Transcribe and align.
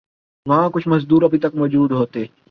وہاں 0.45 0.69
کچھ 0.69 0.87
مزدور 0.87 1.21
ابھی 1.21 1.39
تک 1.39 1.55
موجود 1.55 1.91
ہوتے 1.91 2.25